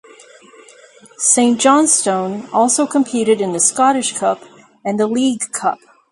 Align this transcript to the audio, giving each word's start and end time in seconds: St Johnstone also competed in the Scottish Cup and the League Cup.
St 1.19 1.59
Johnstone 1.61 2.49
also 2.51 2.87
competed 2.87 3.39
in 3.39 3.51
the 3.51 3.59
Scottish 3.59 4.13
Cup 4.17 4.41
and 4.83 4.99
the 4.99 5.05
League 5.05 5.43
Cup. 5.51 5.77